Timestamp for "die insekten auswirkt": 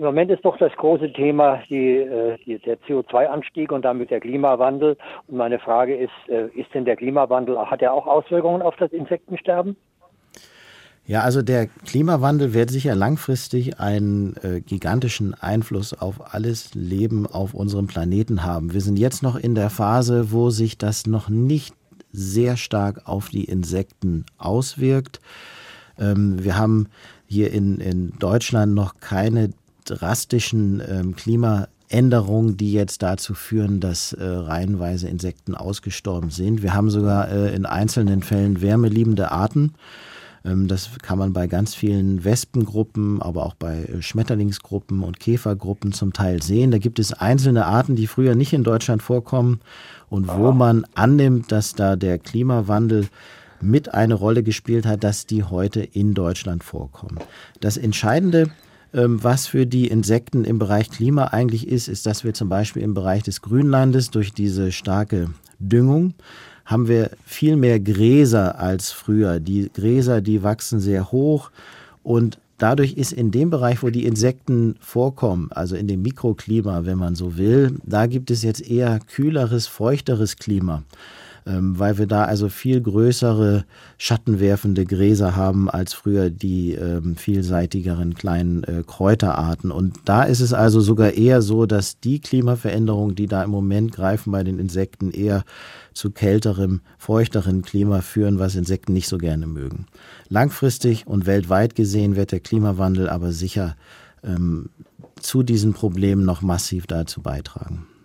23.28-25.20